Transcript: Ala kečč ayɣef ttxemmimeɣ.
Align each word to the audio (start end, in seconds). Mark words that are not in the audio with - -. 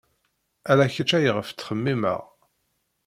Ala 0.71 0.85
kečč 0.93 1.11
ayɣef 1.17 1.47
ttxemmimeɣ. 1.49 2.21